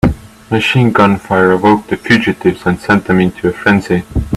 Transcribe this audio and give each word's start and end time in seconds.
Machine 0.49 0.91
gun 0.91 1.17
fire 1.19 1.51
awoke 1.51 1.85
the 1.85 1.95
fugitives 1.95 2.65
and 2.65 2.79
sent 2.79 3.05
them 3.05 3.19
into 3.19 3.49
a 3.49 3.53
frenzy. 3.53 4.01